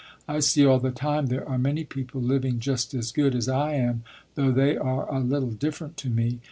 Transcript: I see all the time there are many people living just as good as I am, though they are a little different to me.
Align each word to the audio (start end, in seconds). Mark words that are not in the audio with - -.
I 0.27 0.39
see 0.39 0.65
all 0.65 0.79
the 0.79 0.89
time 0.89 1.27
there 1.27 1.47
are 1.47 1.59
many 1.59 1.83
people 1.83 2.21
living 2.23 2.59
just 2.59 2.95
as 2.95 3.11
good 3.11 3.35
as 3.35 3.47
I 3.47 3.73
am, 3.75 4.01
though 4.33 4.51
they 4.51 4.75
are 4.75 5.07
a 5.13 5.19
little 5.19 5.51
different 5.51 5.95
to 5.97 6.09
me. 6.09 6.39